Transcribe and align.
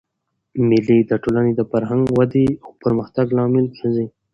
مېلې 0.67 0.99
د 1.09 1.11
ټولني 1.23 1.51
د 1.55 1.61
فرهنګي 1.71 2.11
ودئ 2.17 2.47
او 2.63 2.69
پرمختګ 2.83 3.27
لامل 3.37 3.65
ګرځي. 3.77 4.07